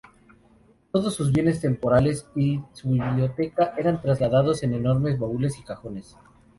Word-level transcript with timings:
Todos 0.91 1.13
sus 1.13 1.31
bienes 1.31 1.61
temporales 1.61 2.25
y 2.35 2.59
su 2.73 2.89
biblioteca 2.89 3.75
eran 3.77 4.01
trasladados 4.01 4.63
en 4.63 4.73
enormes 4.73 5.19
baúles 5.19 5.59
y 5.59 5.63
cajones. 5.63 6.17